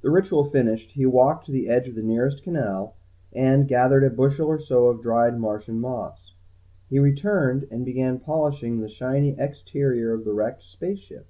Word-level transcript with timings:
The 0.00 0.12
ritual 0.12 0.44
finished, 0.44 0.92
he 0.92 1.06
walked 1.06 1.46
to 1.46 1.50
the 1.50 1.68
edge 1.68 1.88
of 1.88 1.96
the 1.96 2.02
nearest 2.04 2.44
canal, 2.44 2.94
and 3.32 3.66
gathered 3.66 4.04
a 4.04 4.10
bushel 4.10 4.46
or 4.46 4.60
so 4.60 4.86
of 4.86 5.02
dried 5.02 5.40
Martian 5.40 5.80
moss. 5.80 6.34
He 6.88 7.00
returned 7.00 7.66
and 7.72 7.84
began 7.84 8.20
polishing 8.20 8.78
the 8.78 8.88
shiny 8.88 9.34
exterior 9.36 10.12
of 10.12 10.24
the 10.24 10.34
wrecked 10.34 10.62
space 10.62 11.00
ship. 11.00 11.26